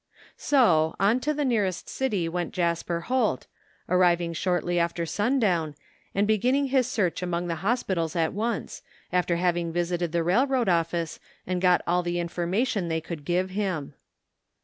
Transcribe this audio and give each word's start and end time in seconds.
So, 0.35 0.95
on 0.99 1.19
to 1.19 1.31
the 1.31 1.45
nearest 1.45 1.87
city 1.87 2.27
went 2.27 2.55
Jasper 2.55 3.01
Holt, 3.01 3.45
arriving 3.87 4.33
shortly 4.33 4.79
after 4.79 5.05
sundown, 5.05 5.75
and 6.15 6.25
began 6.25 6.65
his 6.69 6.87
search 6.87 7.21
among 7.21 7.45
the 7.47 7.57
hospitals 7.61 8.15
at 8.15 8.33
once, 8.33 8.81
after 9.13 9.35
having 9.35 9.71
visited 9.71 10.11
the 10.11 10.23
railroad 10.23 10.67
office 10.69 11.19
and 11.45 11.61
got 11.61 11.83
all 11.85 12.01
the 12.01 12.19
information 12.19 12.87
they 12.87 12.99
could 12.99 13.23
give 13.23 13.51
him. 13.51 13.93